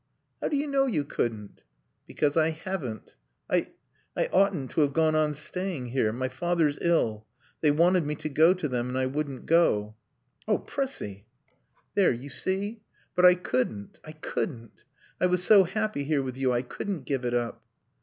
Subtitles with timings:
[0.41, 1.61] "How do you know you couldn't?"
[2.07, 3.13] "Because I haven't.
[3.47, 3.67] I
[4.17, 6.11] I oughtn't to have gone on staying here.
[6.11, 7.27] My father's ill.
[7.61, 9.93] They wanted me to go to them and I wouldn't go."
[10.47, 11.27] "Oh, Prissie"
[11.93, 12.81] "There, you see.
[13.13, 13.99] But I couldn't.
[14.03, 14.85] I couldn't.
[15.19, 16.51] I was so happy here with you.
[16.51, 17.61] I couldn't give it up."